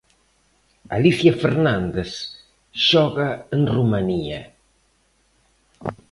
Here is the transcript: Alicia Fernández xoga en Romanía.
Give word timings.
Alicia 0.95 1.33
Fernández 1.43 2.11
xoga 2.87 3.29
en 3.55 3.61
Romanía. 3.75 4.41